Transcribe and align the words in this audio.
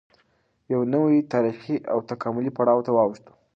یوه 0.71 0.85
نوې 0.93 1.29
تارېخي 1.33 1.75
او 1.91 1.97
تکاملي 2.09 2.51
پړاو 2.57 2.85
ته 2.85 2.91
واوښته 2.93 3.31